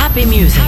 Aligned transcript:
Happy 0.00 0.24
music. 0.24 0.62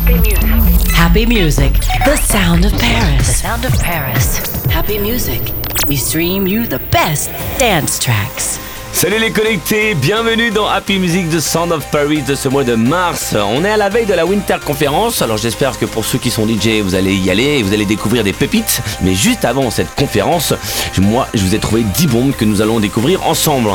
Happy 0.94 1.24
music. 1.24 1.72
The 2.04 2.16
sound 2.16 2.66
of 2.66 2.72
Paris. 2.78 3.26
The 3.26 3.32
sound 3.32 3.64
of 3.64 3.72
Paris. 3.80 4.38
Happy 4.70 4.98
music. 4.98 5.40
We 5.88 5.96
stream 5.96 6.46
you 6.46 6.66
the 6.66 6.78
best 6.90 7.30
dance 7.58 7.98
tracks. 7.98 8.60
Salut 8.92 9.18
les 9.18 9.32
connectés, 9.32 9.94
bienvenue 9.94 10.50
dans 10.50 10.68
Happy 10.68 10.98
Music 10.98 11.30
de 11.30 11.40
Sound 11.40 11.72
of 11.72 11.90
Paris 11.90 12.20
de 12.20 12.34
ce 12.34 12.50
mois 12.50 12.62
de 12.62 12.74
mars. 12.74 13.34
On 13.34 13.64
est 13.64 13.70
à 13.70 13.78
la 13.78 13.88
veille 13.88 14.04
de 14.04 14.12
la 14.12 14.26
Winter 14.26 14.58
Conference, 14.64 15.22
alors 15.22 15.38
j'espère 15.38 15.78
que 15.78 15.86
pour 15.86 16.04
ceux 16.04 16.18
qui 16.18 16.30
sont 16.30 16.46
DJ, 16.46 16.82
vous 16.82 16.94
allez 16.94 17.16
y 17.16 17.30
aller 17.30 17.58
et 17.58 17.62
vous 17.62 17.72
allez 17.72 17.86
découvrir 17.86 18.22
des 18.24 18.34
pépites. 18.34 18.82
Mais 19.00 19.14
juste 19.14 19.46
avant 19.46 19.70
cette 19.70 19.94
conférence, 19.94 20.52
moi 20.98 21.26
je 21.32 21.42
vous 21.42 21.54
ai 21.54 21.58
trouvé 21.58 21.84
10 21.84 22.06
bombes 22.06 22.32
que 22.32 22.44
nous 22.44 22.60
allons 22.60 22.80
découvrir 22.80 23.26
ensemble. 23.26 23.70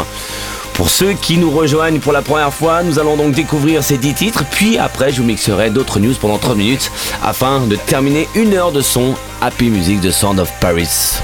Pour 0.77 0.89
ceux 0.89 1.13
qui 1.13 1.37
nous 1.37 1.49
rejoignent 1.49 1.99
pour 1.99 2.13
la 2.13 2.21
première 2.21 2.53
fois, 2.53 2.83
nous 2.83 2.99
allons 2.99 3.17
donc 3.17 3.33
découvrir 3.33 3.83
ces 3.83 3.97
10 3.97 4.13
titres, 4.13 4.45
puis 4.51 4.77
après 4.77 5.11
je 5.11 5.21
vous 5.21 5.27
mixerai 5.27 5.71
d'autres 5.71 5.99
news 5.99 6.13
pendant 6.21 6.37
30 6.37 6.55
minutes 6.55 6.91
afin 7.23 7.65
de 7.65 7.75
terminer 7.75 8.29
une 8.35 8.53
heure 8.53 8.71
de 8.71 8.81
son 8.81 9.15
Happy 9.41 9.71
Music 9.71 9.99
de 10.01 10.11
Sound 10.11 10.39
of 10.39 10.51
Paris. 10.59 11.17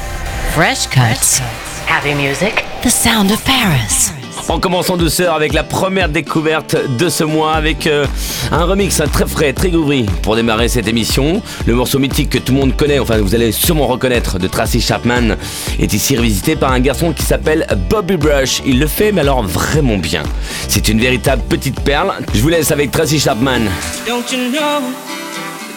Fresh 0.55 0.89
cuts. 0.89 1.39
Happy 1.87 2.15
music. 2.15 2.65
The 2.81 2.89
sound 2.89 3.31
of 3.31 3.43
Paris. 3.43 4.22
En 4.49 4.59
commençant 4.59 4.97
douceur 4.97 5.33
avec 5.33 5.53
la 5.53 5.63
première 5.63 6.09
découverte 6.09 6.75
de 6.97 7.09
ce 7.09 7.23
mois 7.23 7.53
avec 7.53 7.87
euh, 7.87 8.05
un 8.51 8.65
remix 8.65 9.01
très 9.11 9.25
frais, 9.25 9.53
très 9.53 9.69
groovy 9.69 10.05
pour 10.21 10.35
démarrer 10.35 10.67
cette 10.67 10.87
émission. 10.87 11.41
Le 11.65 11.73
morceau 11.73 11.97
mythique 11.97 12.29
que 12.29 12.37
tout 12.37 12.53
le 12.53 12.59
monde 12.59 12.75
connaît, 12.75 12.99
enfin 12.99 13.17
vous 13.17 13.33
allez 13.35 13.51
sûrement 13.51 13.87
reconnaître 13.87 14.39
de 14.39 14.47
Tracy 14.47 14.81
Chapman 14.81 15.37
est 15.79 15.93
ici 15.93 16.17
revisité 16.17 16.55
par 16.55 16.71
un 16.71 16.81
garçon 16.81 17.13
qui 17.13 17.23
s'appelle 17.23 17.65
Bobby 17.89 18.17
Brush. 18.17 18.61
Il 18.65 18.79
le 18.79 18.87
fait 18.87 19.11
mais 19.11 19.21
alors 19.21 19.43
vraiment 19.43 19.97
bien. 19.97 20.23
C'est 20.67 20.87
une 20.87 20.99
véritable 20.99 21.41
petite 21.49 21.79
perle. 21.79 22.13
Je 22.33 22.41
vous 22.41 22.49
laisse 22.49 22.71
avec 22.71 22.91
Tracy 22.91 23.19
Chapman. 23.19 23.61
Don't 24.05 24.31
you 24.31 24.51
know, 24.51 24.81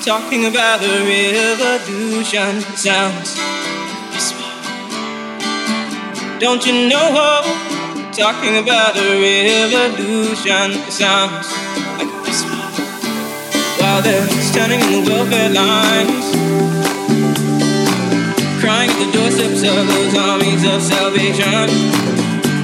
talking 0.05 0.45
about 0.45 0.81
the 0.81 0.91
revolution 1.07 2.61
sounds? 2.75 3.37
Don't 6.39 6.67
you 6.67 6.91
know, 6.91 7.76
talking 8.17 8.57
about 8.57 8.97
a 8.97 9.21
revolution. 9.21 10.73
It 10.73 10.91
sounds 10.91 11.53
like 12.01 12.09
a 12.09 12.21
whisper. 12.25 12.57
While 13.77 14.01
they're 14.01 14.27
standing 14.41 14.81
in 14.81 15.05
the 15.05 15.11
welfare 15.11 15.53
lines, 15.53 16.25
crying 18.59 18.89
at 18.89 18.99
the 19.05 19.13
doorsteps 19.13 19.61
of 19.69 19.87
those 19.87 20.17
armies 20.17 20.65
of 20.65 20.81
salvation, 20.81 21.69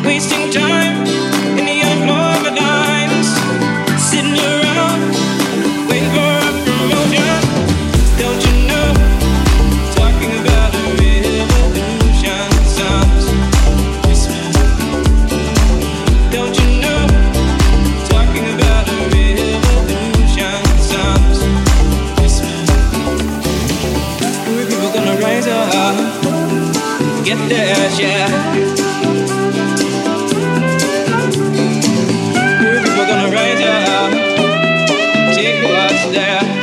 wasting 0.03 0.51
time 0.51 1.05
in 1.59 1.67
the 1.69 1.83
unemployment 1.85 2.57
lines, 2.57 3.29
sitting 4.01 4.52
get 27.25 27.39
their 27.49 27.91
share. 27.91 28.29
We're 32.97 33.07
gonna 33.07 33.31
rise 33.31 33.61
up, 33.61 34.13
take 35.35 35.63
what's 35.63 36.05
there. 36.15 36.62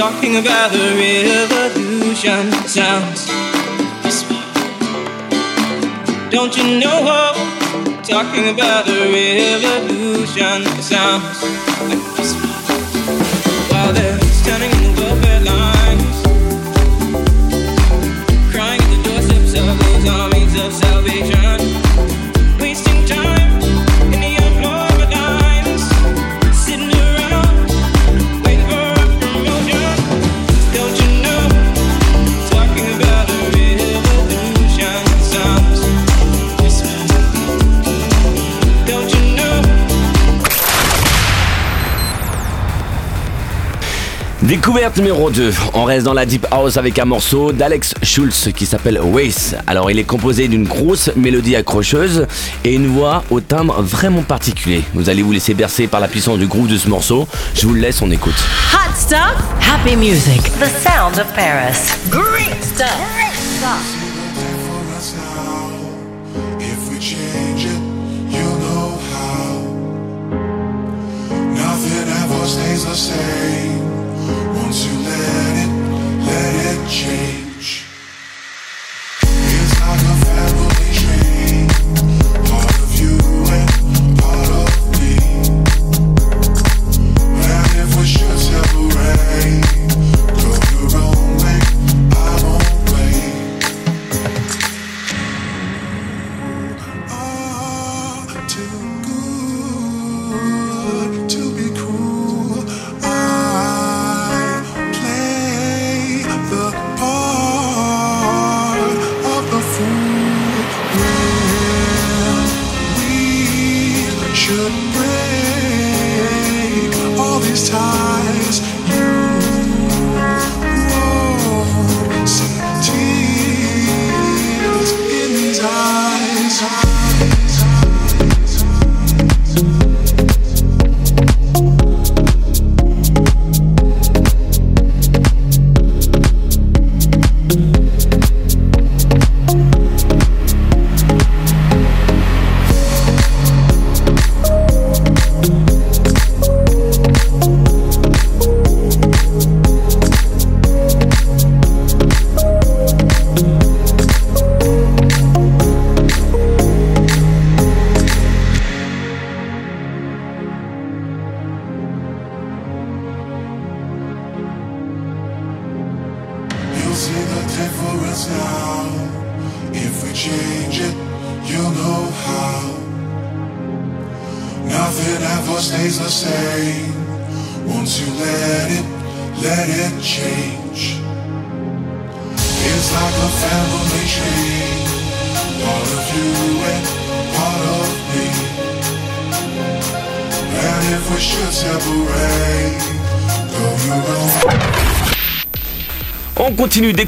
Talking 0.00 0.36
about 0.38 0.72
the 0.72 0.96
revolution 0.96 2.50
sounds. 2.66 3.26
Don't 6.30 6.56
you 6.56 6.80
know? 6.80 7.34
Talking 8.02 8.48
about 8.48 8.86
the 8.86 8.98
revolution 9.12 10.64
sounds. 10.80 11.42
While 11.42 12.09
Découverte 44.50 44.96
numéro 44.96 45.30
2. 45.30 45.54
On 45.74 45.84
reste 45.84 46.04
dans 46.04 46.12
la 46.12 46.26
Deep 46.26 46.44
House 46.50 46.76
avec 46.76 46.98
un 46.98 47.04
morceau 47.04 47.52
d'Alex 47.52 47.94
Schulz 48.02 48.50
qui 48.52 48.66
s'appelle 48.66 49.00
Waze. 49.00 49.56
Alors 49.68 49.92
il 49.92 49.98
est 50.00 50.04
composé 50.04 50.48
d'une 50.48 50.64
grosse 50.64 51.08
mélodie 51.14 51.54
accrocheuse 51.54 52.26
et 52.64 52.74
une 52.74 52.88
voix 52.88 53.22
au 53.30 53.40
timbre 53.40 53.80
vraiment 53.80 54.22
particulier. 54.22 54.82
Vous 54.92 55.08
allez 55.08 55.22
vous 55.22 55.30
laisser 55.30 55.54
bercer 55.54 55.86
par 55.86 56.00
la 56.00 56.08
puissance 56.08 56.40
du 56.40 56.48
groove 56.48 56.66
de 56.66 56.78
ce 56.78 56.88
morceau. 56.88 57.28
Je 57.54 57.64
vous 57.64 57.74
le 57.74 57.80
laisse, 57.80 58.02
on 58.02 58.10
écoute. 58.10 58.34
Hot 58.74 58.92
stuff. 58.96 59.36
Happy 59.60 59.94
music. 59.94 60.42
The 60.58 60.66
sound 60.82 61.16
of 61.20 61.32
Paris. 61.36 61.94
Great 62.10 62.60
stuff. 62.60 62.90
Great 63.14 63.36
stuff. 63.56 63.94
for 64.66 64.96
us 64.96 65.14
now. 65.14 65.60
Let 76.30 76.78
it 76.78 76.88
change. 76.88 77.39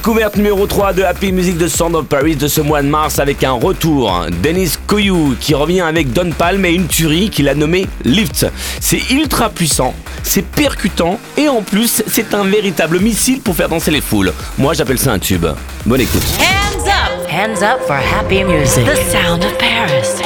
Découverte 0.02 0.34
numéro 0.34 0.66
3 0.66 0.94
de 0.94 1.04
Happy 1.04 1.30
Music 1.30 1.56
de 1.56 1.68
Sound 1.68 1.94
of 1.94 2.06
Paris 2.06 2.34
de 2.34 2.48
ce 2.48 2.60
mois 2.60 2.82
de 2.82 2.88
mars 2.88 3.20
avec 3.20 3.44
un 3.44 3.52
retour. 3.52 4.26
Dennis 4.42 4.72
Koyou 4.88 5.36
qui 5.38 5.54
revient 5.54 5.82
avec 5.82 6.12
Don 6.12 6.32
Palm 6.36 6.64
et 6.64 6.72
une 6.72 6.88
tuerie 6.88 7.30
qu'il 7.30 7.48
a 7.48 7.54
nommée 7.54 7.86
Lift. 8.04 8.48
C'est 8.80 9.10
ultra 9.12 9.48
puissant, 9.48 9.94
c'est 10.24 10.44
percutant 10.44 11.20
et 11.36 11.48
en 11.48 11.62
plus 11.62 12.02
c'est 12.08 12.34
un 12.34 12.42
véritable 12.42 12.98
missile 12.98 13.40
pour 13.42 13.54
faire 13.54 13.68
danser 13.68 13.92
les 13.92 14.00
foules. 14.00 14.32
Moi 14.58 14.74
j'appelle 14.74 14.98
ça 14.98 15.12
un 15.12 15.20
tube. 15.20 15.46
Bonne 15.86 16.00
écoute. 16.00 16.24
Hands 16.40 16.88
up! 16.88 17.30
Hands 17.30 17.62
up 17.62 17.80
for 17.86 17.94
happy 17.94 18.42
music. 18.42 18.84
The 18.84 18.96
sound 19.08 19.44
of 19.44 19.56
Paris. 19.56 20.20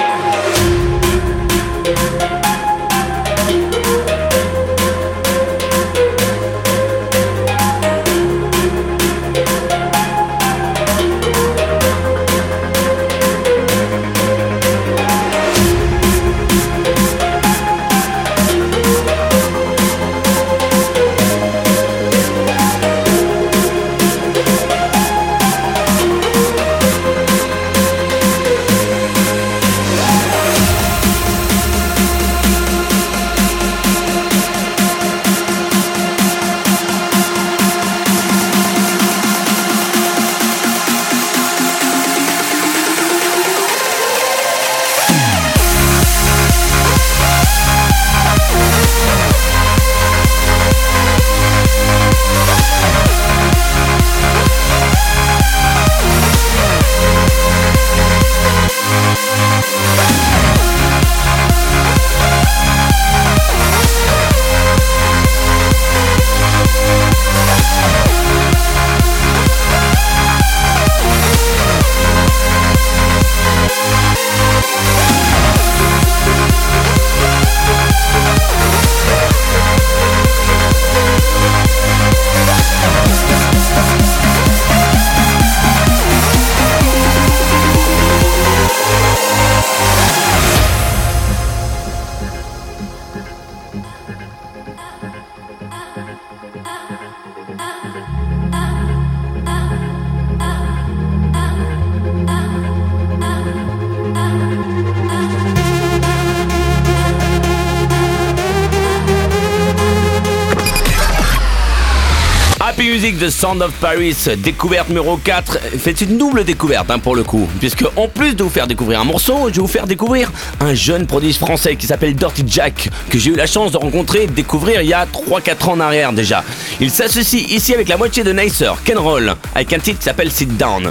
Sound 113.37 113.61
of 113.61 113.73
Paris, 113.83 114.17
découverte 114.39 114.89
numéro 114.89 115.19
4. 115.19 115.59
C'est 115.79 116.01
une 116.01 116.17
double 116.17 116.43
découverte 116.43 116.91
hein, 116.91 116.99
pour 116.99 117.15
le 117.15 117.23
coup, 117.23 117.47
puisque 117.61 117.85
en 117.95 118.09
plus 118.09 118.35
de 118.35 118.43
vous 118.43 118.49
faire 118.49 118.67
découvrir 118.67 119.01
un 119.01 119.05
morceau, 119.05 119.49
je 119.51 119.57
vais 119.57 119.61
vous 119.61 119.67
faire 119.67 119.87
découvrir 119.87 120.33
un 120.59 120.73
jeune 120.73 121.07
prodige 121.07 121.37
français 121.37 121.77
qui 121.77 121.87
s'appelle 121.87 122.15
Dirty 122.15 122.45
Jack, 122.47 122.89
que 123.11 123.19
j'ai 123.19 123.33
eu 123.33 123.37
la 123.37 123.47
chance 123.47 123.73
de 123.73 123.77
rencontrer 123.77 124.23
et 124.23 124.27
de 124.27 124.33
découvrir 124.33 124.81
il 124.81 124.89
y 124.89 124.95
a 124.95 125.05
3-4 125.05 125.69
ans 125.69 125.73
en 125.73 125.81
arrière 125.81 126.15
déjà. 126.15 126.43
Il 126.81 126.91
s'associe 126.91 127.51
ici 127.51 127.75
avec 127.75 127.91
la 127.91 127.99
moitié 127.99 128.25
de 128.25 128.33
Nicer, 128.33 128.75
Ken 128.87 128.97
Roll, 128.97 129.35
avec 129.55 129.71
un 129.75 129.81
titre 129.81 129.99
qui 129.99 130.05
s'appelle 130.07 130.33
Sit 130.33 130.57
Down. 130.57 130.91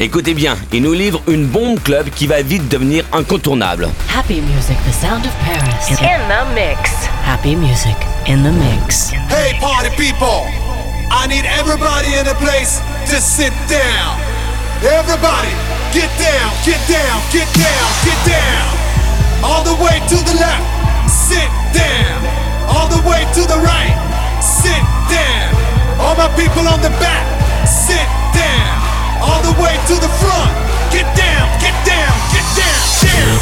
Écoutez 0.00 0.34
bien, 0.34 0.56
il 0.72 0.82
nous 0.82 0.94
livre 0.94 1.22
une 1.28 1.46
bombe 1.46 1.80
club 1.80 2.10
qui 2.10 2.26
va 2.26 2.42
vite 2.42 2.68
devenir 2.68 3.04
incontournable. 3.12 3.88
Happy 4.12 4.40
music, 4.40 4.76
the 4.84 4.92
sound 4.92 5.24
of 5.24 5.32
Paris. 5.44 5.96
In 6.02 6.26
the 6.28 6.54
mix. 6.56 6.90
Happy 7.24 7.54
music 7.54 7.94
in 8.26 8.38
the 8.38 8.52
mix. 8.52 9.12
Hey, 9.30 9.56
party 9.60 9.90
people! 9.96 10.63
I 11.14 11.30
need 11.30 11.46
everybody 11.46 12.10
in 12.18 12.26
the 12.26 12.34
place 12.42 12.82
to 13.06 13.22
sit 13.22 13.54
down. 13.70 14.18
Everybody, 14.82 15.54
get 15.94 16.10
down, 16.18 16.50
get 16.66 16.82
down, 16.90 17.16
get 17.30 17.46
down, 17.54 17.86
get 18.02 18.20
down. 18.26 18.66
All 19.46 19.62
the 19.62 19.78
way 19.78 20.02
to 20.10 20.16
the 20.18 20.34
left, 20.34 20.66
sit 21.06 21.46
down. 21.70 22.18
All 22.66 22.90
the 22.90 22.98
way 23.06 23.22
to 23.38 23.42
the 23.46 23.62
right, 23.62 23.94
sit 24.42 24.82
down. 25.06 25.54
All 26.02 26.18
my 26.18 26.26
people 26.34 26.66
on 26.66 26.82
the 26.82 26.90
back, 26.98 27.22
sit 27.62 28.08
down. 28.34 28.74
All 29.22 29.40
the 29.46 29.54
way 29.62 29.78
to 29.86 29.94
the 29.94 30.10
front, 30.18 30.50
get 30.90 31.06
down, 31.14 31.46
get 31.62 31.76
down, 31.86 31.93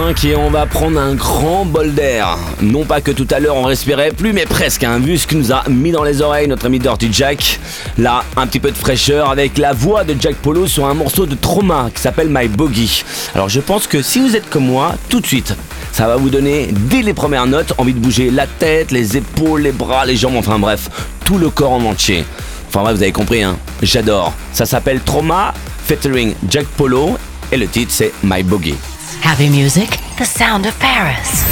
5 0.00 0.24
et 0.24 0.34
on 0.34 0.48
va 0.48 0.64
prendre 0.64 0.98
un 0.98 1.14
grand 1.14 1.66
bol 1.66 1.92
d'air. 1.92 2.38
Non 2.62 2.86
pas 2.86 3.02
que 3.02 3.10
tout 3.10 3.26
à 3.30 3.38
l'heure 3.38 3.56
on 3.56 3.64
respirait 3.64 4.12
plus, 4.12 4.32
mais 4.32 4.46
presque, 4.46 4.82
hein, 4.82 4.98
vu 4.98 5.18
ce 5.18 5.26
que 5.26 5.34
nous 5.34 5.52
a 5.52 5.62
mis 5.68 5.90
dans 5.90 6.04
les 6.04 6.22
oreilles 6.22 6.48
notre 6.48 6.64
ami 6.64 6.78
Dirty 6.78 7.12
Jack. 7.12 7.60
Là, 7.98 8.24
un 8.38 8.46
petit 8.46 8.60
peu 8.60 8.70
de 8.70 8.76
fraîcheur 8.78 9.28
avec 9.28 9.58
la 9.58 9.74
voix 9.74 10.04
de 10.04 10.16
Jack 10.18 10.36
Polo 10.36 10.66
sur 10.66 10.86
un 10.86 10.94
morceau 10.94 11.26
de 11.26 11.34
trauma 11.34 11.90
qui 11.94 12.00
s'appelle 12.00 12.28
My 12.30 12.48
Bogey. 12.48 13.04
Alors 13.34 13.50
je 13.50 13.60
pense 13.60 13.86
que 13.86 14.00
si 14.00 14.20
vous 14.20 14.36
êtes 14.36 14.48
comme 14.48 14.64
moi, 14.64 14.94
tout 15.10 15.20
de 15.20 15.26
suite, 15.26 15.54
ça 15.92 16.06
va 16.06 16.16
vous 16.16 16.30
donner, 16.30 16.70
dès 16.72 17.02
les 17.02 17.12
premières 17.12 17.46
notes, 17.46 17.74
envie 17.76 17.92
de 17.92 18.00
bouger 18.00 18.30
la 18.30 18.46
tête, 18.46 18.92
les 18.92 19.18
épaules, 19.18 19.60
les 19.60 19.72
bras, 19.72 20.06
les 20.06 20.16
jambes, 20.16 20.36
enfin 20.36 20.58
bref, 20.58 20.88
tout 21.26 21.36
le 21.36 21.50
corps 21.50 21.72
en 21.72 21.84
entier. 21.84 22.24
Enfin 22.68 22.80
bref, 22.80 22.96
vous 22.96 23.02
avez 23.02 23.12
compris, 23.12 23.42
hein, 23.42 23.58
j'adore. 23.82 24.32
Ça 24.54 24.64
s'appelle 24.64 25.00
Trauma, 25.00 25.52
featuring 25.84 26.32
Jack 26.48 26.64
Polo, 26.78 27.18
et 27.52 27.58
le 27.58 27.66
titre 27.66 27.92
c'est 27.92 28.14
My 28.24 28.42
Bogey. 28.42 28.76
Happy 29.22 29.48
music, 29.48 29.90
the 30.18 30.24
sound 30.24 30.66
of 30.66 30.78
Paris. 30.78 31.42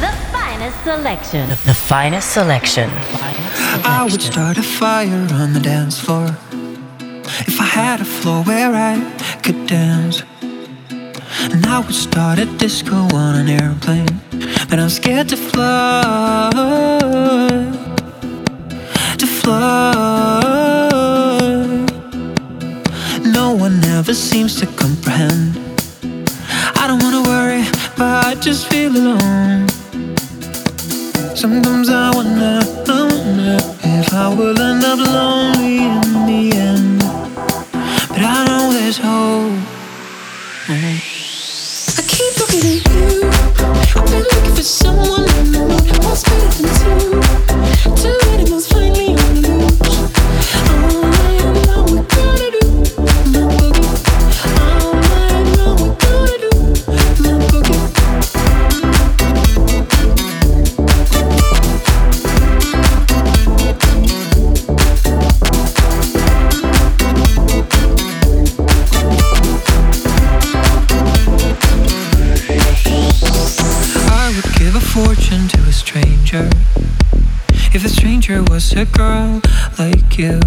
The 0.00 0.12
finest 0.32 0.82
selection. 0.82 1.48
The 1.48 1.74
finest 1.74 2.32
selection. 2.32 2.90
I 3.84 4.08
would 4.10 4.22
start 4.22 4.58
a 4.58 4.62
fire 4.62 5.26
on 5.32 5.52
the 5.52 5.60
dance 5.60 6.00
floor 6.00 6.26
if 7.46 7.60
I 7.60 7.64
had 7.64 8.00
a 8.00 8.04
floor 8.04 8.42
where 8.44 8.74
I 8.74 8.94
could 9.42 9.66
dance. 9.66 10.22
And 10.90 11.66
I 11.66 11.80
would 11.80 11.94
start 11.94 12.38
a 12.38 12.46
disco 12.46 12.96
on 13.14 13.34
an 13.36 13.48
airplane, 13.48 14.20
but 14.68 14.78
I'm 14.78 14.88
scared 14.88 15.28
to 15.30 15.36
fly, 15.36 16.50
to 19.18 19.26
fly. 19.26 20.40
No 23.24 23.52
one 23.52 23.84
ever 23.84 24.14
seems 24.14 24.58
to 24.60 24.66
comprehend. 24.66 25.69
I 26.82 26.86
don't 26.86 27.02
wanna 27.02 27.22
worry, 27.22 27.62
but 27.98 28.24
I 28.24 28.34
just 28.36 28.66
feel 28.68 28.90
alone. 28.96 29.68
Sometimes 31.36 31.90
I 31.90 32.10
wonder, 32.16 32.60
I 32.88 33.02
wonder 33.12 33.58
if 33.82 34.14
I 34.14 34.34
will 34.34 34.58
end 34.58 34.82
up 34.82 34.98
lonely 34.98 35.76
in 35.76 36.26
the 36.26 36.56
end. 36.56 37.00
But 38.08 38.22
I 38.22 38.46
know 38.46 38.72
there's 38.72 38.96
hope. 38.96 39.60
I 41.98 42.02
keep 42.14 42.32
looking 42.40 42.64
at 42.72 42.80
you. 42.88 43.28
I've 43.94 44.06
been 44.10 44.22
looking 44.22 44.54
for 44.56 44.62
someone 44.62 45.28
I 45.28 45.42
know 45.52 45.66
what's 46.00 46.24
better 46.24 46.69
was 78.74 78.82
a 78.82 78.84
girl 78.96 79.40
like 79.78 80.18
you. 80.18 80.40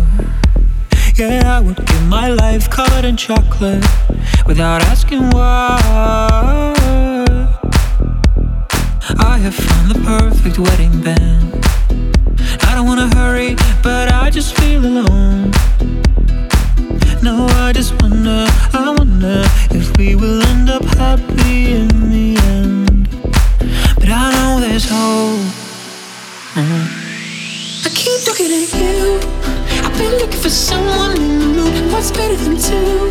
Yeah, 1.16 1.58
I 1.58 1.60
would 1.60 1.78
give 1.86 2.04
my 2.08 2.30
life 2.30 2.70
covered 2.70 3.06
in 3.06 3.18
chocolate 3.18 3.86
without 4.46 4.82
asking 4.84 5.30
why. 5.32 6.74
I 9.20 9.38
have 9.38 9.56
found 9.56 9.92
the 9.92 10.00
perfect 10.06 10.60
wedding 10.60 11.02
band. 11.02 11.66
I 12.62 12.76
don't 12.76 12.88
wanna 12.88 13.14
hurry, 13.16 13.56
but 13.82 14.12
I 14.12 14.30
just 14.30 14.58
feel 14.58 14.86
alone. 14.86 15.52
No, 17.22 17.48
I 17.66 17.72
just 17.74 18.02
wonder, 18.02 18.46
I 18.74 18.94
wonder 18.98 19.44
if 19.72 19.98
we 19.98 20.16
will 20.16 20.42
end 20.44 20.70
up 20.70 20.84
happy 20.84 21.74
in 21.74 21.88
the 22.10 22.38
end. 22.38 23.10
But 23.96 24.10
I 24.10 24.32
know 24.32 24.60
there's 24.60 24.88
hope. 24.90 25.63
Someone 30.54 31.18
in 31.18 31.40
the 31.40 31.48
mood. 31.48 31.92
What's 31.92 32.12
better 32.12 32.36
than 32.36 32.58
two? 32.58 33.10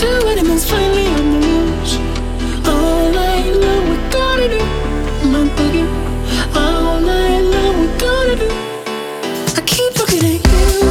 Two 0.00 0.28
animals 0.28 0.64
finally 0.68 1.06
on 1.06 1.32
the 1.32 1.46
loose. 1.46 1.96
All 2.66 3.12
night 3.12 3.52
long 3.52 3.90
we 3.90 3.96
gotta 4.10 4.48
do 4.48 4.64
my 5.28 5.44
boogie. 5.56 5.86
All 6.56 7.00
night 7.00 7.40
long 7.40 7.80
we 7.80 7.86
gotta 7.98 8.36
do. 8.36 8.48
I 9.58 9.62
keep 9.66 9.94
looking 9.98 10.24
at 10.24 10.40
you. 10.52 10.88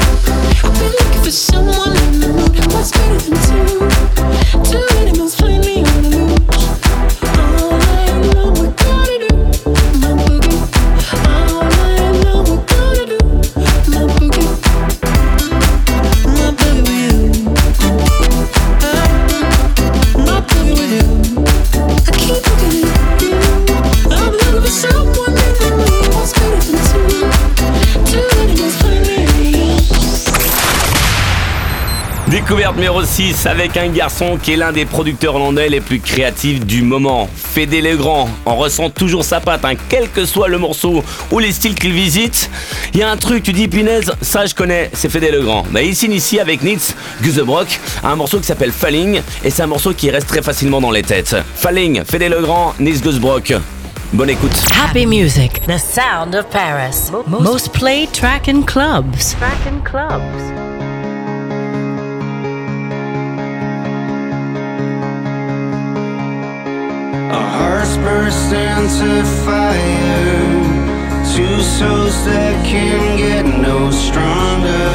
I've 0.63 0.77
been 0.79 0.91
looking 0.91 1.23
for 1.23 1.31
someone 1.31 1.97
in 2.05 2.19
the 2.19 2.27
mood. 2.27 2.73
What's 2.73 2.91
better 2.91 3.17
than? 3.17 3.33
Two 3.41 4.12
avec 33.45 33.77
un 33.77 33.89
garçon 33.89 34.39
qui 34.41 34.53
est 34.53 34.55
l'un 34.55 34.71
des 34.71 34.85
producteurs 34.85 35.35
hollandais 35.35 35.69
les 35.69 35.81
plus 35.81 35.99
créatifs 35.99 36.65
du 36.65 36.81
moment. 36.81 37.29
Fédé 37.35 37.79
Legrand, 37.79 38.27
on 38.47 38.55
ressent 38.55 38.89
toujours 38.89 39.23
sa 39.23 39.39
patte, 39.39 39.63
hein, 39.65 39.73
quel 39.87 40.09
que 40.09 40.25
soit 40.25 40.47
le 40.47 40.57
morceau 40.57 41.03
ou 41.31 41.37
les 41.37 41.51
styles 41.51 41.75
qu'il 41.75 41.93
visite. 41.93 42.49
Il 42.91 42.99
y 42.99 43.03
a 43.03 43.11
un 43.11 43.17
truc, 43.17 43.43
tu 43.43 43.53
dis 43.53 43.67
punaise, 43.67 44.11
ça 44.21 44.47
je 44.47 44.55
connais, 44.55 44.89
c'est 44.93 45.09
Fédé 45.09 45.29
Legrand. 45.29 45.63
Mais 45.71 45.87
il 45.87 45.95
signe 45.95 46.13
ici 46.13 46.39
avec 46.39 46.63
Nitz, 46.63 46.95
Guzebrock, 47.21 47.79
un 48.03 48.15
morceau 48.15 48.39
qui 48.39 48.45
s'appelle 48.45 48.71
Falling 48.71 49.21
et 49.43 49.51
c'est 49.51 49.61
un 49.61 49.67
morceau 49.67 49.93
qui 49.93 50.09
reste 50.09 50.27
très 50.27 50.41
facilement 50.41 50.81
dans 50.81 50.91
les 50.91 51.03
têtes. 51.03 51.35
Falling, 51.55 52.03
Fédé 52.05 52.29
Legrand, 52.29 52.73
Nitz 52.79 53.03
Guzebrock. 53.03 53.53
Bonne 54.11 54.31
écoute. 54.31 54.59
Happy 54.75 55.05
music, 55.05 55.61
the 55.67 55.77
sound 55.77 56.33
of 56.33 56.49
Paris. 56.49 57.11
Most 57.27 57.73
played 57.73 58.11
track 58.11 58.47
in 58.47 58.63
clubs. 58.63 59.35
Track 59.35 59.67
in 59.67 59.83
clubs. 59.83 60.62
Burst 67.97 68.51
into 68.53 69.23
fire. 69.45 70.63
Two 71.35 71.61
souls 71.61 72.25
that 72.25 72.65
can 72.65 73.17
get 73.17 73.45
no 73.45 73.91
stronger. 73.91 74.89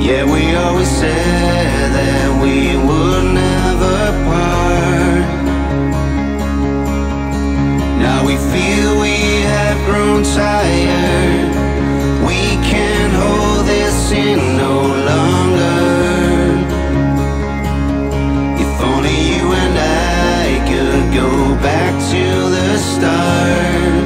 Yeah, 0.00 0.24
we 0.24 0.54
always 0.56 0.88
said 0.88 1.92
that 1.98 2.42
we 2.42 2.76
would 2.76 3.34
never 3.34 4.00
part. 4.28 5.26
Now 7.98 8.24
we 8.24 8.36
feel 8.52 9.00
we 9.00 9.16
have 9.54 9.78
grown 9.86 10.22
tired. 10.22 11.50
We 12.26 12.40
can't 12.70 13.12
hold 13.12 13.66
this 13.66 14.12
in 14.12 14.59
go 21.12 21.54
back 21.56 21.92
to 22.10 22.50
the 22.50 22.78
start. 22.78 23.99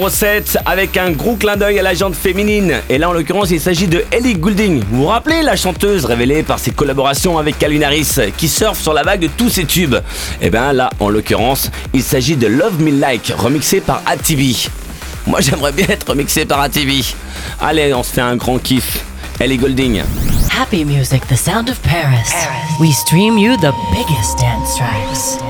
Numéro 0.00 0.16
7 0.16 0.58
avec 0.64 0.96
un 0.96 1.10
gros 1.10 1.36
clin 1.36 1.58
d'œil 1.58 1.78
à 1.78 1.82
la 1.82 1.92
jante 1.92 2.14
féminine. 2.14 2.80
Et 2.88 2.96
là, 2.96 3.10
en 3.10 3.12
l'occurrence, 3.12 3.50
il 3.50 3.60
s'agit 3.60 3.86
de 3.86 4.02
Ellie 4.10 4.32
Goulding. 4.32 4.82
Vous 4.90 5.02
vous 5.02 5.06
rappelez 5.06 5.42
la 5.42 5.56
chanteuse 5.56 6.06
révélée 6.06 6.42
par 6.42 6.58
ses 6.58 6.70
collaborations 6.70 7.36
avec 7.36 7.58
Calvin 7.58 7.82
Harris 7.82 8.08
qui 8.38 8.48
surfe 8.48 8.80
sur 8.80 8.94
la 8.94 9.02
vague 9.02 9.20
de 9.20 9.26
tous 9.26 9.50
ses 9.50 9.66
tubes? 9.66 9.96
Et 10.40 10.48
bien 10.48 10.72
là, 10.72 10.88
en 11.00 11.10
l'occurrence, 11.10 11.70
il 11.92 12.02
s'agit 12.02 12.36
de 12.36 12.46
Love 12.46 12.80
Me 12.80 12.98
Like, 12.98 13.30
remixé 13.36 13.82
par 13.82 14.00
ATV. 14.06 14.70
Moi, 15.26 15.40
j'aimerais 15.42 15.72
bien 15.72 15.86
être 15.90 16.08
remixé 16.08 16.46
par 16.46 16.62
ATV. 16.62 17.02
Allez, 17.60 17.92
on 17.92 18.02
se 18.02 18.14
fait 18.14 18.22
un 18.22 18.36
grand 18.36 18.56
kiff. 18.56 19.04
Ellie 19.38 19.58
Goulding. 19.58 20.02
Happy 20.50 20.82
Music, 20.82 21.26
the 21.28 21.36
sound 21.36 21.68
of 21.68 21.78
Paris. 21.82 22.32
We 22.80 22.90
stream 22.90 23.36
you 23.36 23.58
the 23.58 23.74
biggest 23.92 24.38
dance 24.38 24.78
tracks. 24.78 25.49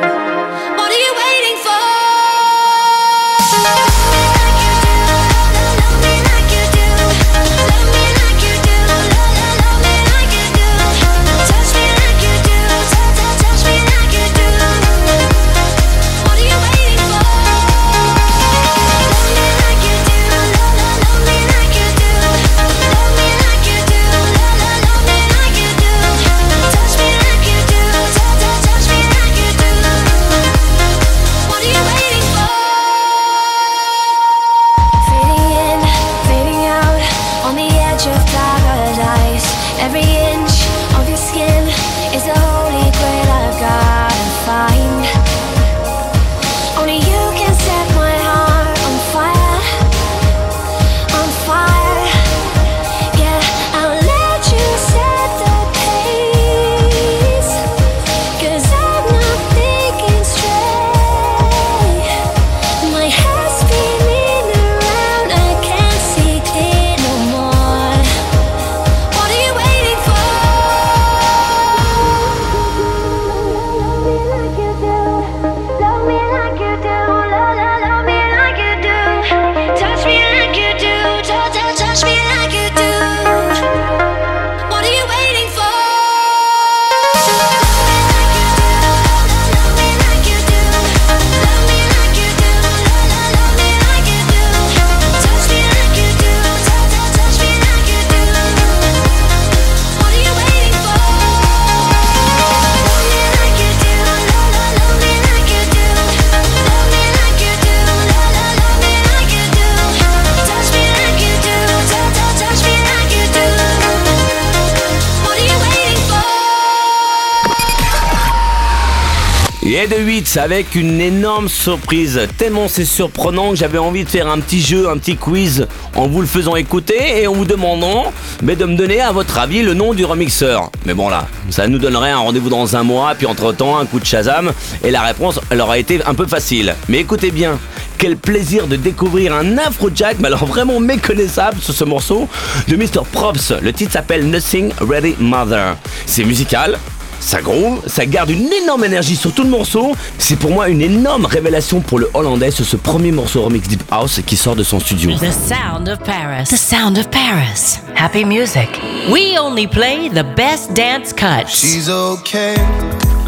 Et 120.21 120.23
de 120.23 120.27
8 120.27 120.37
avec 120.37 120.75
une 120.75 121.01
énorme 121.01 121.49
surprise. 121.49 122.27
Tellement 122.37 122.67
c'est 122.67 122.85
surprenant 122.85 123.51
que 123.51 123.55
j'avais 123.55 123.79
envie 123.79 124.03
de 124.03 124.09
faire 124.09 124.27
un 124.27 124.39
petit 124.39 124.61
jeu, 124.61 124.87
un 124.87 124.97
petit 124.97 125.15
quiz 125.15 125.67
en 125.95 126.07
vous 126.07 126.21
le 126.21 126.27
faisant 126.27 126.55
écouter 126.55 127.21
et 127.21 127.27
en 127.27 127.33
vous 127.33 127.45
demandant 127.45 128.13
mais 128.43 128.55
de 128.55 128.65
me 128.65 128.75
donner 128.75 129.01
à 129.01 129.11
votre 129.11 129.39
avis 129.39 129.63
le 129.63 129.73
nom 129.73 129.93
du 129.93 130.05
remixeur. 130.05 130.69
Mais 130.85 130.93
bon 130.93 131.09
là, 131.09 131.27
ça 131.49 131.67
nous 131.67 131.79
donnerait 131.79 132.11
un 132.11 132.19
rendez-vous 132.19 132.49
dans 132.49 132.75
un 132.75 132.83
mois, 132.83 133.15
puis 133.17 133.25
entre 133.25 133.51
temps 133.51 133.77
un 133.77 133.85
coup 133.85 133.99
de 133.99 134.05
Shazam 134.05 134.51
et 134.83 134.91
la 134.91 135.01
réponse 135.01 135.39
elle 135.49 135.61
aurait 135.61 135.81
été 135.81 136.03
un 136.05 136.13
peu 136.13 136.27
facile. 136.27 136.75
Mais 136.87 136.99
écoutez 136.99 137.31
bien, 137.31 137.57
quel 137.97 138.17
plaisir 138.17 138.67
de 138.67 138.75
découvrir 138.75 139.33
un 139.33 139.57
Afrojack, 139.57 140.17
mais 140.19 140.27
alors 140.27 140.45
vraiment 140.45 140.79
méconnaissable 140.79 141.59
sur 141.61 141.73
ce 141.73 141.83
morceau 141.83 142.27
de 142.67 142.75
Mr. 142.75 143.03
Props. 143.11 143.53
Le 143.61 143.71
titre 143.73 143.93
s'appelle 143.93 144.29
Nothing 144.29 144.71
Ready 144.81 145.15
Mother. 145.19 145.77
C'est 146.05 146.25
musical, 146.25 146.79
ça 147.21 147.41
groove, 147.41 147.81
ça 147.87 148.05
garde 148.05 148.31
une 148.31 148.51
énorme 148.51 148.83
énergie 148.83 149.15
sur 149.15 149.31
tout 149.31 149.43
le 149.43 149.49
morceau. 149.49 149.95
C'est 150.17 150.35
pour 150.35 150.51
moi 150.51 150.67
une 150.67 150.81
énorme 150.81 151.25
révélation 151.25 151.79
pour 151.79 151.99
le 151.99 152.09
Hollandais 152.13 152.51
sur 152.51 152.65
ce 152.65 152.75
premier 152.75 153.11
morceau 153.11 153.43
remix 153.43 153.67
Deep 153.67 153.83
House 153.91 154.19
qui 154.25 154.35
sort 154.35 154.55
de 154.55 154.63
son 154.63 154.79
studio. 154.79 155.11
The 155.11 155.31
sound 155.31 155.87
of 155.87 155.99
Paris. 155.99 156.45
The 156.49 156.57
sound 156.57 156.97
of 156.97 157.09
Paris. 157.09 157.79
Happy 157.95 158.25
music. 158.25 158.67
We 159.09 159.37
only 159.39 159.67
play 159.67 160.09
the 160.09 160.25
best 160.35 160.73
dance 160.73 161.13
cuts. 161.13 161.51
She's 161.55 161.89
okay, 161.89 162.55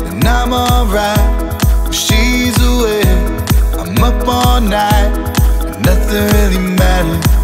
and 0.10 0.24
I'm 0.26 0.52
alright. 0.52 1.20
She's 1.94 2.58
away, 2.62 3.04
I'm 3.78 4.04
up 4.04 4.28
all 4.28 4.60
night. 4.60 5.12
and 5.64 5.86
Nothing 5.86 6.26
really 6.34 6.76
matters. 6.76 7.43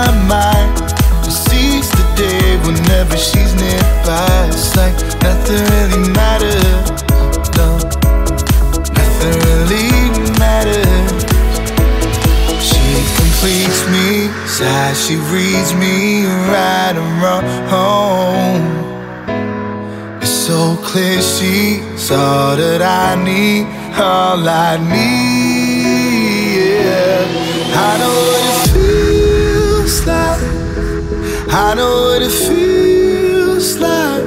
My 0.00 0.12
mind, 0.34 0.72
she 1.24 1.30
sees 1.30 1.86
the 1.90 2.04
day 2.16 2.56
whenever 2.64 3.16
she's 3.16 3.52
nearby. 3.54 4.48
It's 4.48 4.74
like 4.76 4.96
nothing 5.26 5.62
really 5.72 6.02
matters. 6.20 6.88
No, 7.58 7.68
nothing 8.98 9.36
really 9.46 9.88
matters. 10.44 11.20
She 12.68 12.84
completes 13.20 13.80
me, 13.92 14.08
Inside, 14.42 14.96
she 15.04 15.16
reads 15.34 15.70
me 15.74 16.26
right 16.52 16.96
wrong. 17.20 18.64
It's 20.22 20.30
so 20.48 20.76
clear 20.88 21.20
she's 21.20 22.10
all 22.10 22.56
that 22.56 22.82
I 22.82 23.22
need, 23.28 23.64
all 23.98 24.48
I 24.48 24.76
need. 24.92 26.10
Yeah. 26.86 27.88
I 27.88 27.98
know 28.00 28.14
what 28.28 28.69
I 31.70 31.74
know 31.74 32.10
what 32.10 32.20
it 32.20 32.32
feels 32.32 33.78
like. 33.78 34.24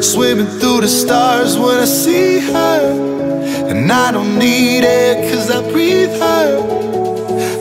Swimming 0.00 0.46
through 0.46 0.82
the 0.82 0.86
stars 0.86 1.58
when 1.58 1.80
I 1.80 1.84
see 1.84 2.38
her. 2.38 3.66
And 3.68 3.90
I 3.90 4.12
don't 4.12 4.38
need 4.38 4.84
air 4.84 5.28
cause 5.28 5.50
I 5.50 5.60
breathe 5.72 6.14
her. 6.20 6.60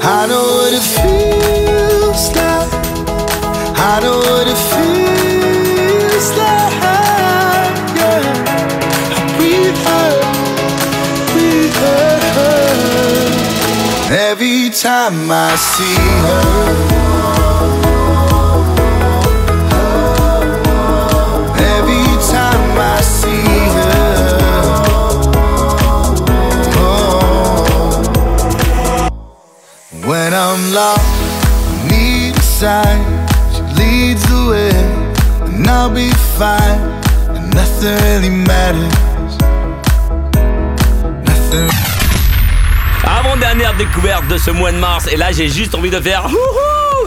I 0.04 0.28
know 0.28 0.46
what 0.58 0.74
it 0.80 0.86
feels 1.00 2.30
like. 2.38 2.72
I 3.92 4.00
know 4.04 4.20
what 4.20 4.46
it 4.54 4.62
feels 4.72 6.28
like. 6.38 6.74
Yeah. 7.98 8.22
I 9.18 9.20
breathe 9.36 9.80
her, 9.90 10.12
breathe 11.34 11.78
her. 11.86 12.14
Every 14.30 14.70
time 14.70 15.32
I 15.32 15.56
see 15.56 15.98
her. 16.28 16.91
Avant-dernière 43.04 43.76
découverte 43.76 44.26
de 44.30 44.38
ce 44.38 44.52
mois 44.52 44.72
de 44.72 44.78
mars, 44.78 45.08
et 45.12 45.18
là 45.18 45.34
j'ai 45.34 45.50
juste 45.50 45.76
envie 45.76 45.90
de 45.90 46.00
faire 46.00 46.30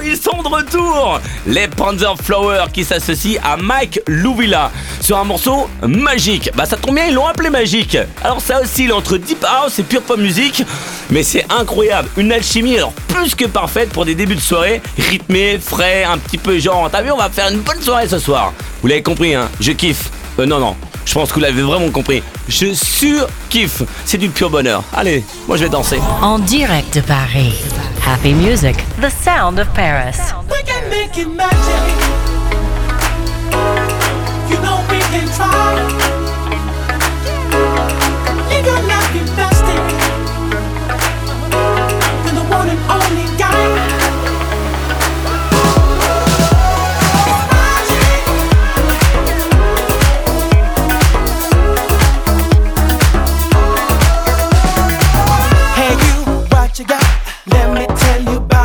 Ils 0.05 0.19
sont 0.19 0.43
de 0.43 0.49
retour. 0.49 1.19
Les 1.47 1.67
Panzer 1.67 2.15
Flower 2.23 2.65
qui 2.75 2.85
s'associent 2.85 3.41
à 3.43 3.57
Mike 3.57 4.01
Louvilla 4.07 4.71
sur 5.01 5.19
un 5.19 5.25
morceau 5.25 5.71
magique. 5.83 6.51
Bah 6.55 6.67
ça 6.67 6.77
tombe 6.77 6.95
bien, 6.95 7.07
ils 7.07 7.15
l'ont 7.15 7.27
appelé 7.27 7.49
magique. 7.49 7.97
Alors 8.23 8.43
ça 8.43 8.61
oscille 8.61 8.93
entre 8.93 9.17
Deep 9.17 9.43
House 9.45 9.79
et 9.79 9.83
Pure 9.83 10.03
Pop 10.03 10.19
Music, 10.19 10.63
mais 11.15 11.23
c'est 11.23 11.47
incroyable. 11.49 12.09
Une 12.17 12.33
alchimie 12.33 12.77
alors 12.77 12.93
plus 13.07 13.37
que 13.37 13.45
parfaite 13.45 13.91
pour 13.91 14.05
des 14.05 14.17
débuts 14.17 14.35
de 14.35 14.41
soirée, 14.41 14.83
rythmé, 14.99 15.59
frais, 15.59 16.03
un 16.03 16.19
petit 16.19 16.39
peu 16.39 16.59
genre, 16.59 16.91
t'as 16.91 17.03
vu, 17.03 17.13
on 17.13 17.17
va 17.17 17.31
faire 17.31 17.49
une 17.53 17.61
bonne 17.61 17.81
soirée 17.81 18.09
ce 18.09 18.19
soir. 18.19 18.53
Vous 18.83 18.89
l'avez 18.89 19.03
compris, 19.03 19.33
hein 19.33 19.49
Je 19.61 19.71
kiffe. 19.71 20.11
Euh, 20.41 20.45
non, 20.45 20.59
non. 20.59 20.75
Je 21.07 21.15
pense 21.15 21.29
que 21.29 21.35
vous 21.35 21.41
l'avez 21.41 21.63
vraiment 21.63 21.91
compris. 21.91 22.21
Je 22.49 22.75
surkiffe. 22.75 23.83
C'est 24.05 24.19
du 24.19 24.29
pur 24.29 24.51
bonheur. 24.51 24.83
Allez, 24.93 25.23
moi 25.47 25.57
je 25.57 25.63
vais 25.63 25.69
danser. 25.69 26.01
En 26.21 26.41
direct 26.41 26.97
de 26.97 27.01
Paris. 27.01 27.55
Happy 28.05 28.33
Music, 28.35 28.77
the 29.01 29.09
sound 29.23 29.61
of 29.61 29.69
Paris. 29.73 30.17
We 30.51 30.65
can 30.67 30.89
make 30.91 31.17
it 31.17 31.29
magic. 31.29 31.55
You 34.51 34.57
know 34.57 34.81
we 34.91 34.99
can 34.99 35.27
try. 35.37 36.15
Live 38.51 38.67
your 38.67 38.83
life 38.89 39.15
investing 39.15 39.45
in 39.49 39.54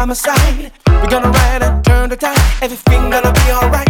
my 0.10 0.16
side. 0.16 0.72
We're 0.88 1.08
gonna 1.08 1.30
ride 1.30 1.62
and 1.62 1.86
turn 1.86 2.10
the 2.10 2.18
tide. 2.18 2.36
Everything 2.64 3.12
gonna 3.12 3.32
be 3.32 3.52
alright, 3.52 3.89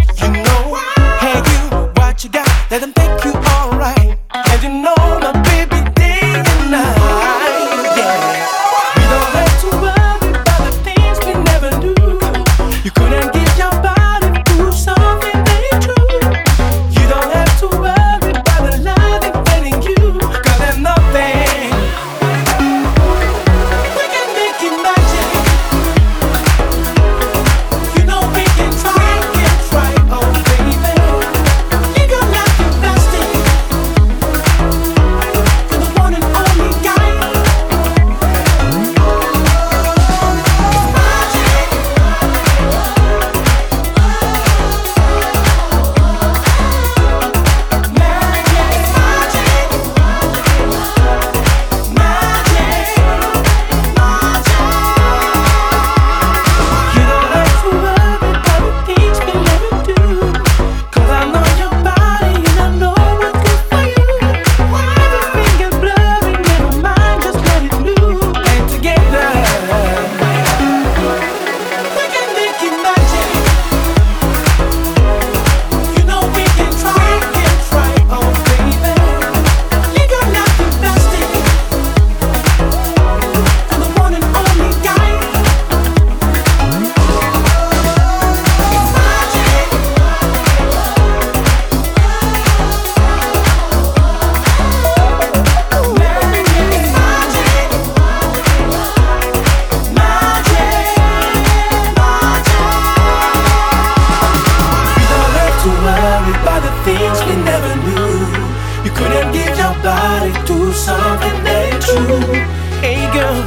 body 109.84 110.34
to 110.48 110.74
something 110.74 111.44
very 111.44 111.80
true. 111.82 112.34
Hey 112.82 113.02
girl, 113.13 113.44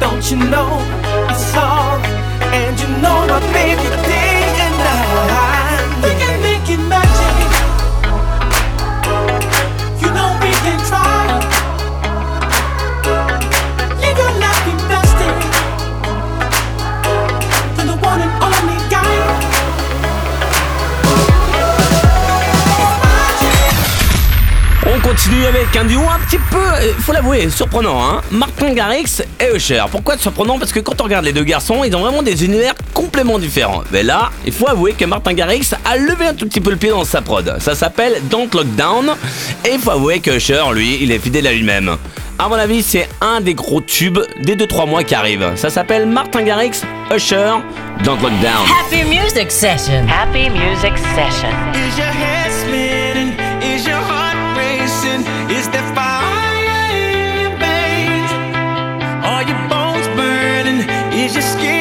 don't 0.00 0.24
you 0.30 0.36
know 0.36 0.78
it's 1.30 1.54
all? 1.56 1.98
And 2.52 2.78
you 2.80 2.88
know 3.02 3.26
my 3.26 3.40
baby 3.52 4.15
continue 25.16 25.46
avec 25.46 25.74
un 25.74 25.84
duo 25.84 26.00
un 26.02 26.18
petit 26.26 26.38
peu, 26.50 26.58
euh, 26.58 26.92
faut 26.98 27.12
l'avouer, 27.12 27.48
surprenant, 27.48 28.04
hein 28.04 28.20
Martin 28.30 28.74
Garrix 28.74 29.22
et 29.40 29.56
Usher. 29.56 29.82
Pourquoi 29.90 30.18
surprenant? 30.18 30.58
Parce 30.58 30.72
que 30.72 30.80
quand 30.80 31.00
on 31.00 31.04
regarde 31.04 31.24
les 31.24 31.32
deux 31.32 31.44
garçons, 31.44 31.84
ils 31.84 31.96
ont 31.96 32.00
vraiment 32.00 32.22
des 32.22 32.44
univers 32.44 32.74
complètement 32.92 33.38
différents. 33.38 33.82
Mais 33.92 34.02
là, 34.02 34.30
il 34.44 34.52
faut 34.52 34.68
avouer 34.68 34.92
que 34.92 35.06
Martin 35.06 35.32
Garrix 35.32 35.70
a 35.86 35.96
levé 35.96 36.26
un 36.26 36.34
tout 36.34 36.46
petit 36.46 36.60
peu 36.60 36.70
le 36.70 36.76
pied 36.76 36.90
dans 36.90 37.04
sa 37.04 37.22
prod. 37.22 37.56
Ça 37.60 37.74
s'appelle 37.74 38.20
Don't 38.24 38.48
Lock 38.52 38.66
Down. 38.76 39.14
Et 39.64 39.74
il 39.74 39.80
faut 39.80 39.90
avouer 39.90 40.20
que 40.20 40.36
Usher, 40.36 40.64
lui, 40.74 40.98
il 41.00 41.10
est 41.10 41.18
fidèle 41.18 41.46
à 41.46 41.52
lui-même. 41.52 41.96
à 42.38 42.48
mon 42.48 42.56
avis, 42.56 42.82
c'est 42.82 43.08
un 43.22 43.40
des 43.40 43.54
gros 43.54 43.80
tubes 43.80 44.18
des 44.42 44.54
2-3 44.54 44.86
mois 44.86 45.02
qui 45.02 45.14
arrivent. 45.14 45.52
Ça 45.56 45.70
s'appelle 45.70 46.04
Martin 46.04 46.42
Garrix, 46.42 46.82
Usher, 47.14 47.52
Don't 48.04 48.20
Look 48.20 48.32
Down. 48.42 48.66
Happy 48.84 49.02
music 49.04 49.50
session. 49.50 50.06
Happy 50.08 50.50
music 50.50 50.92
session. 51.14 51.48
Is 51.72 51.96
your 51.96 52.06
head 52.06 52.95
Is 55.58 55.68
there 55.70 55.88
fire 55.94 56.82
in 56.92 57.40
your 57.42 57.56
veins? 57.64 58.30
Are 59.32 59.42
your 59.50 59.60
bones 59.72 60.06
burning? 60.18 60.80
Is 61.22 61.32
your 61.34 61.42
skin 61.54 61.75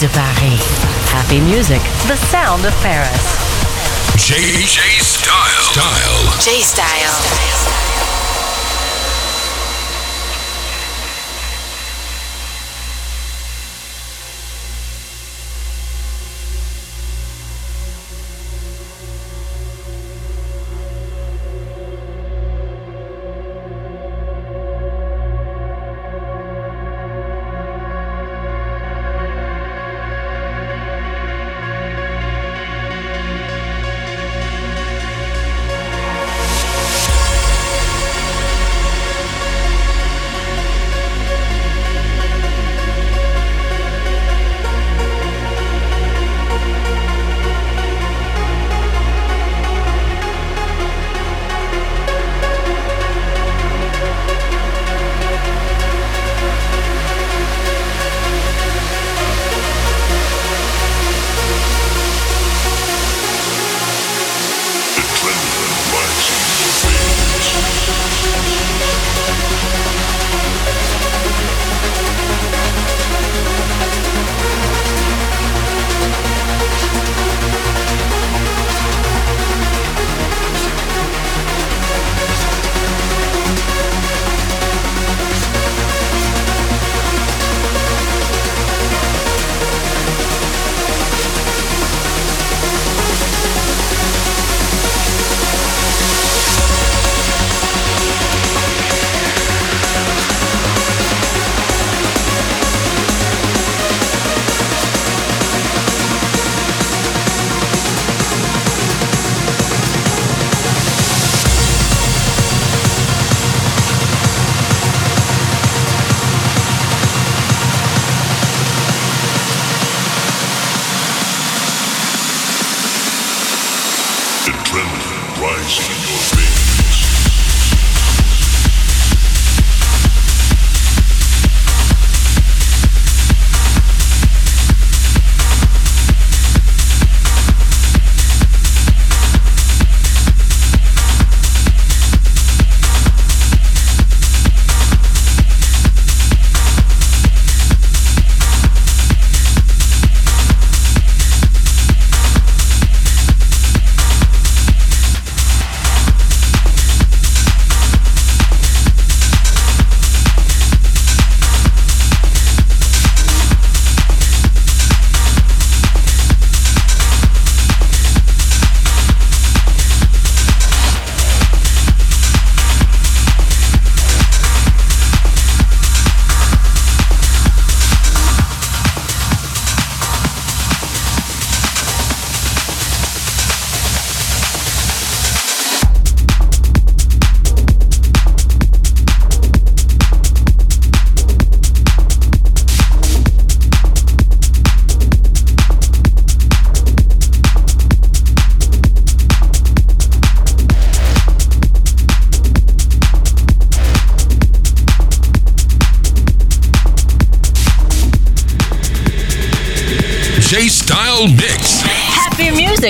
de 0.00 0.08
Paris. 0.08 0.60
Happy 1.12 1.40
Music, 1.40 1.80
the 2.06 2.16
sound 2.16 2.64
of 2.64 2.72
Paris. 2.82 3.38
J 4.16 4.34
J 4.66 4.80
Style. 5.00 5.62
Style. 5.72 6.40
J 6.40 6.60
Style. 6.60 7.53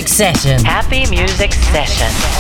Music 0.05 0.37
Session. 0.37 0.65
Happy 0.67 1.07
Music 1.07 1.55
Session. 1.55 2.34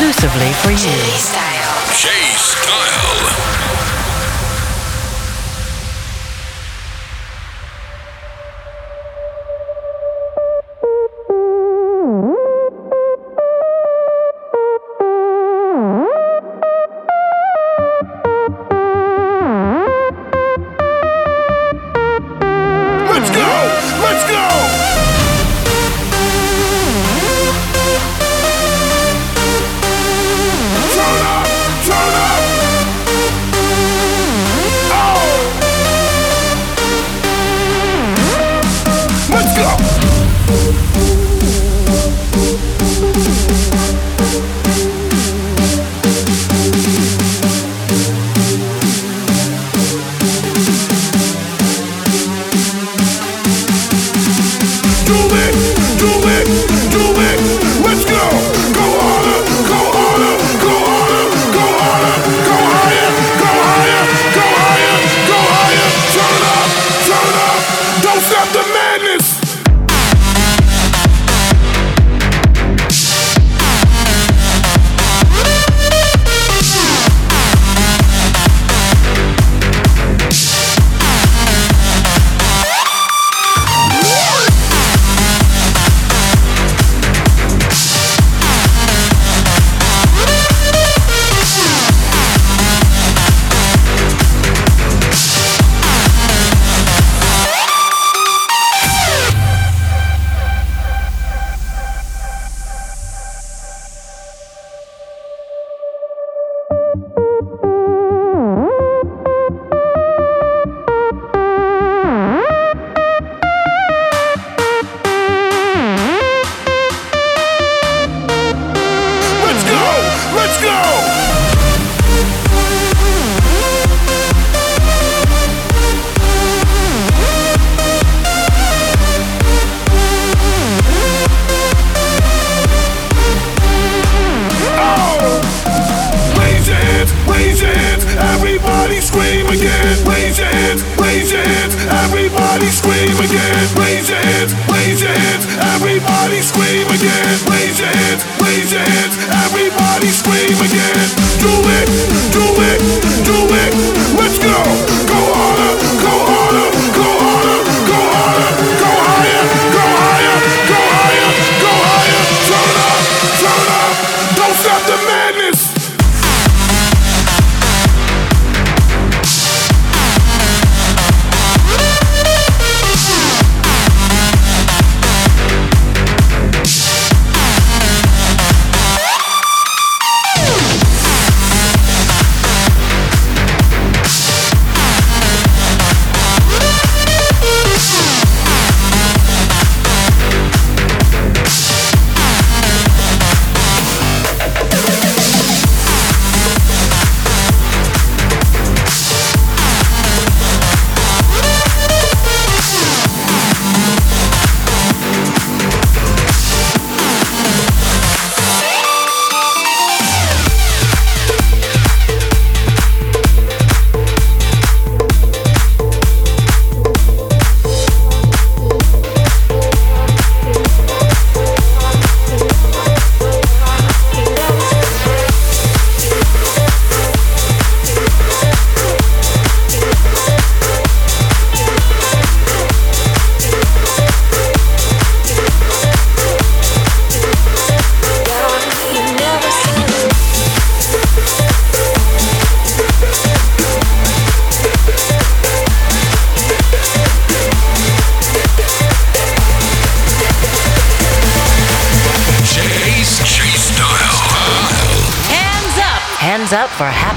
Exclusively 0.00 0.50
for 0.54 0.70
you. 0.70 0.78
J 0.78 1.18
Style. 1.18 2.39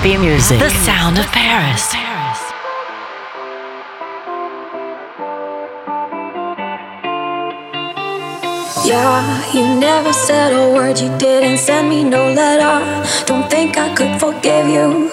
happy 0.03 0.17
music. 0.17 0.59
The 0.59 0.69
sound 0.69 1.17
of 1.17 1.25
Paris. 1.27 1.93
Yeah, 8.85 9.53
you 9.53 9.79
never 9.79 10.11
said 10.11 10.51
a 10.51 10.73
word, 10.73 10.99
you 10.99 11.09
didn't 11.17 11.57
send 11.57 11.89
me 11.89 12.03
no 12.03 12.33
letter. 12.33 12.83
Don't 13.25 13.49
think 13.49 13.77
I 13.77 13.95
could 13.95 14.19
forgive 14.19 14.67
you. 14.67 15.09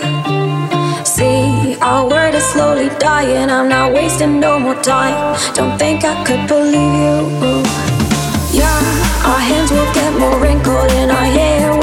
See, 1.05 1.77
our 1.81 2.09
word 2.09 2.35
is 2.35 2.45
slowly 2.45 2.89
dying, 2.99 3.49
I'm 3.49 3.69
not 3.69 3.93
wasting 3.93 4.41
no 4.41 4.59
more 4.59 4.81
time. 4.83 5.39
Don't 5.55 5.79
think 5.79 6.05
I 6.05 6.25
could 6.25 6.49
believe 6.49 6.95
you. 7.05 7.63
Yeah, 8.51 8.81
our 9.25 9.39
hands 9.39 9.71
will 9.71 9.93
get 9.95 10.19
more 10.19 10.37
wrinkled 10.41 10.91
and 10.91 11.13
our 11.13 11.29
hair 11.39 11.80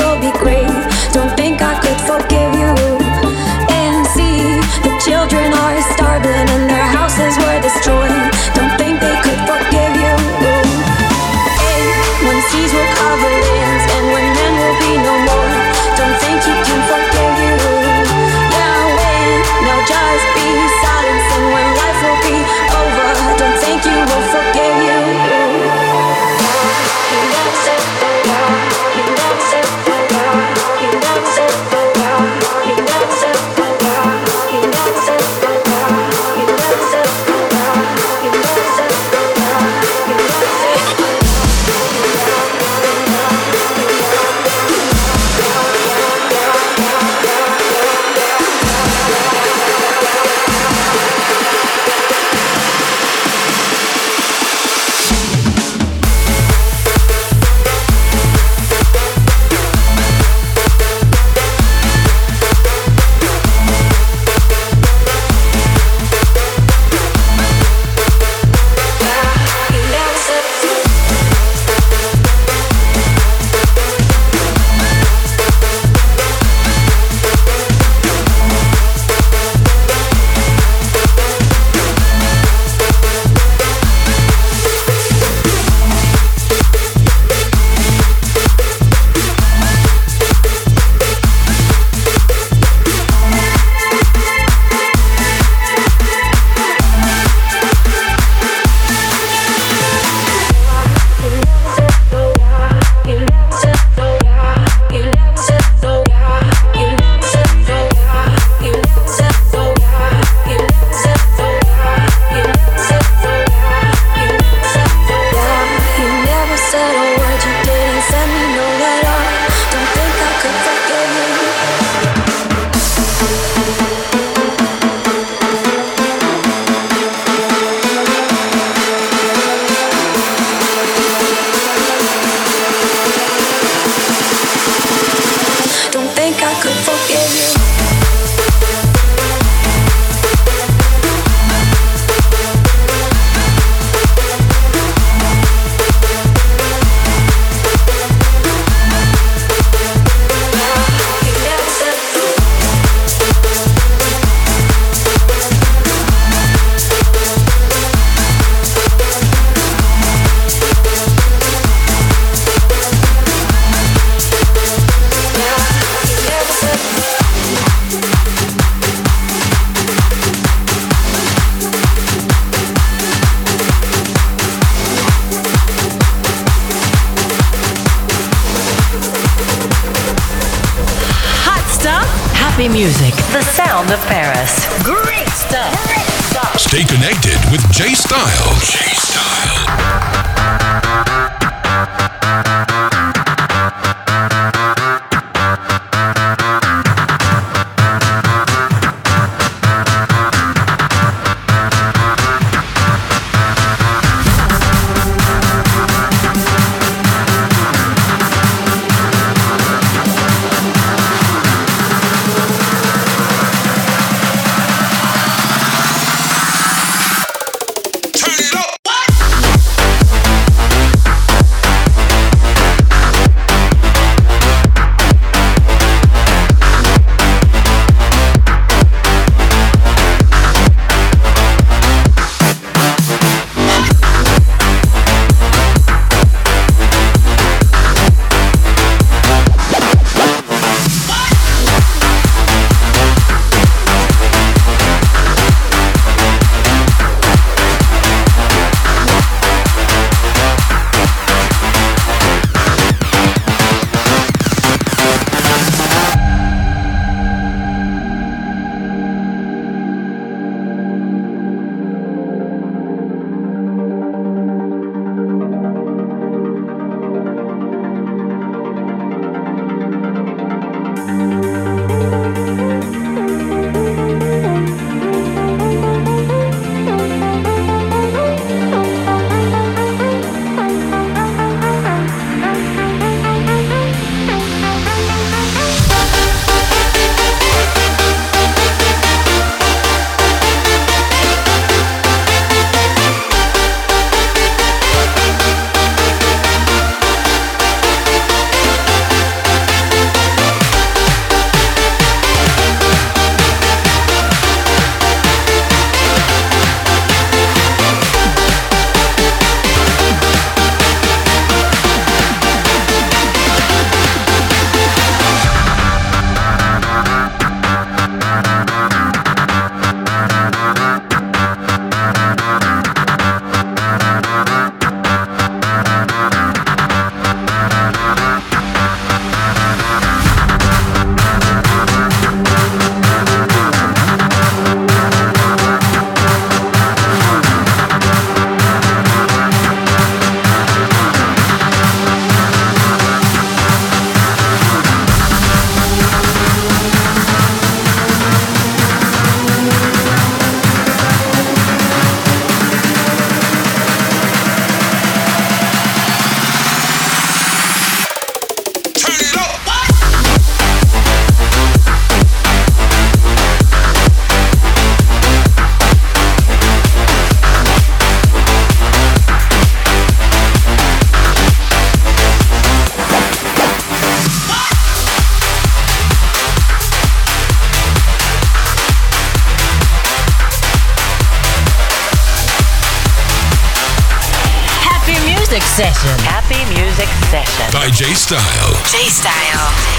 Happy 386.23 386.63
music 386.73 387.09
session. 387.29 387.71
By 387.73 387.89
J 387.89 388.13
Style. 388.13 388.73
J 388.91 389.09
Style. 389.09 389.96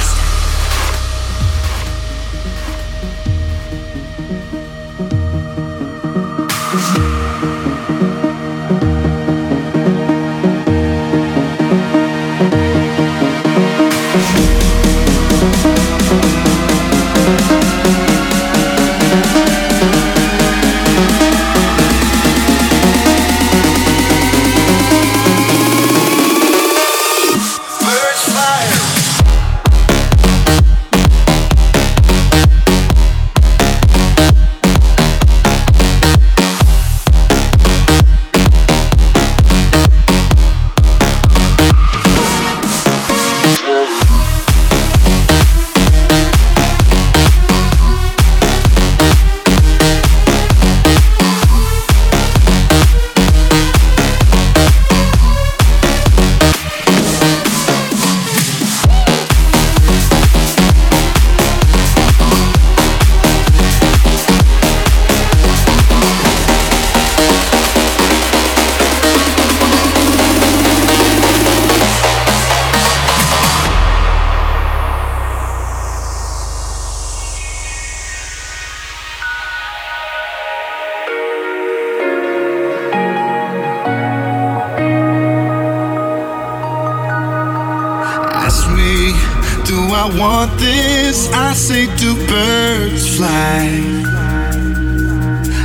I 90.01 90.07
want 90.17 90.57
this. 90.61 91.29
I 91.33 91.55
say, 91.55 91.87
do 91.97 92.15
birds 92.29 93.17
fly? 93.17 93.67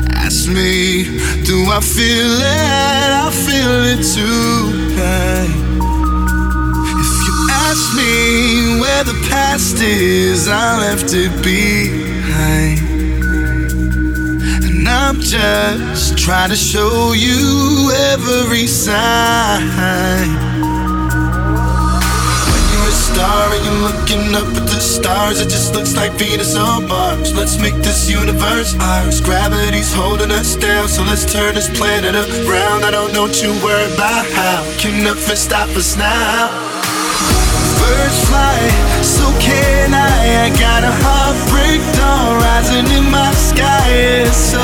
Ask 0.09 0.49
me, 0.49 1.03
do 1.45 1.69
I 1.69 1.79
feel 1.79 2.33
it? 2.41 3.11
I 3.25 3.29
feel 3.45 3.75
it 3.93 4.01
tonight. 4.15 5.53
If 7.03 7.13
you 7.25 7.35
ask 7.67 7.95
me 7.95 8.81
where 8.81 9.03
the 9.03 9.27
past 9.29 9.79
is, 9.81 10.47
I 10.47 10.79
left 10.79 11.13
it 11.13 11.31
behind. 11.43 12.79
And 14.65 14.89
I'm 14.89 15.19
just 15.21 16.17
trying 16.17 16.49
to 16.49 16.55
show 16.55 17.13
you 17.13 17.91
every 18.11 18.65
sign. 18.65 20.52
Star 23.03 23.51
and 23.51 23.63
you're 23.65 23.83
looking 23.83 24.33
up 24.33 24.47
at 24.55 24.65
the 24.65 24.79
stars, 24.79 25.41
it 25.41 25.49
just 25.49 25.75
looks 25.75 25.93
like 25.95 26.13
Venus 26.13 26.55
on 26.55 26.87
Mars. 26.87 27.35
Let's 27.35 27.59
make 27.59 27.75
this 27.83 28.09
universe 28.09 28.75
ours. 28.79 29.19
Gravity's 29.19 29.93
holding 29.93 30.31
us 30.31 30.55
down, 30.55 30.87
so 30.87 31.03
let's 31.03 31.25
turn 31.25 31.55
this 31.55 31.67
planet 31.77 32.15
around. 32.15 32.85
I 32.85 32.91
don't 32.91 33.11
know 33.13 33.23
what 33.23 33.43
you 33.43 33.51
worry 33.59 33.91
about 33.93 34.25
how. 34.31 34.63
Can 34.79 35.03
nothing 35.03 35.35
stop 35.35 35.67
us 35.75 35.97
now? 35.97 36.47
Birds 37.83 38.19
fly, 38.31 38.57
so 39.03 39.27
can 39.43 39.93
I. 39.93 40.47
I 40.47 40.49
got 40.55 40.83
a 40.87 40.93
heartbreak 41.03 41.83
dawn 41.99 42.39
rising 42.39 42.87
in 42.97 43.11
my 43.11 43.31
sky. 43.35 43.83
It's 44.23 44.37
so 44.55 44.63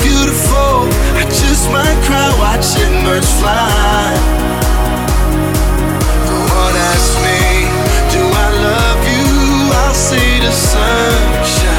beautiful. 0.00 0.88
I 1.20 1.28
just 1.28 1.68
might 1.68 2.00
cry 2.08 2.32
watching 2.40 3.04
birds 3.04 3.28
fly. 3.38 4.08
On, 6.32 6.72
ask 6.72 7.12
me, 7.20 7.53
I'll 9.94 10.00
the 10.40 10.50
sunshine. 10.50 11.73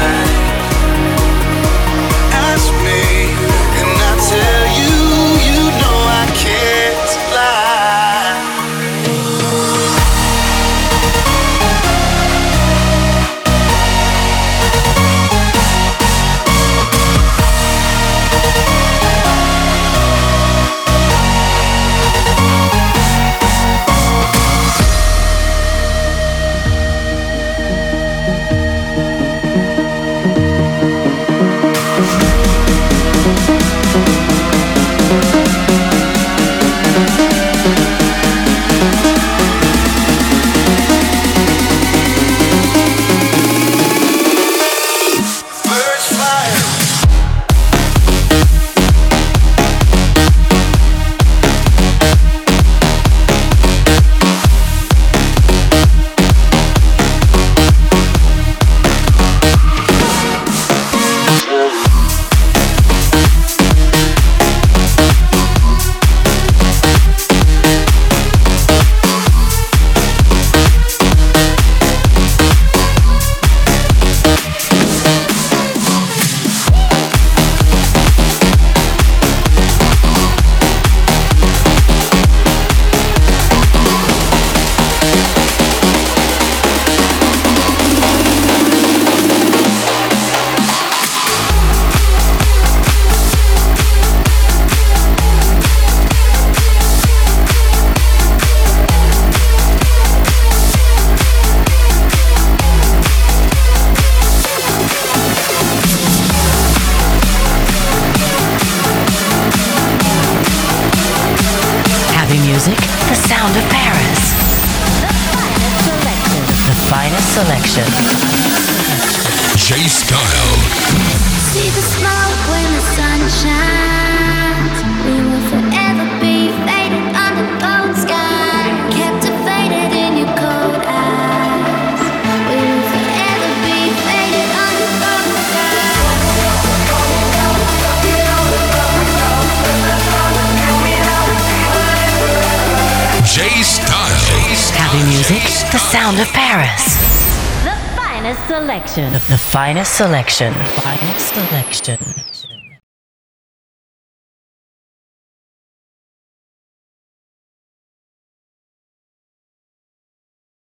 Finest 149.56 149.96
selection. 149.96 150.52
Finest 150.52 151.32
selection. 151.32 152.25